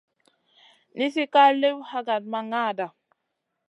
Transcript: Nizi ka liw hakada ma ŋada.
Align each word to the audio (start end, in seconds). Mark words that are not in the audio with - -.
Nizi 0.97 1.23
ka 1.33 1.43
liw 1.61 1.77
hakada 1.89 2.29
ma 2.31 2.39
ŋada. 2.49 2.87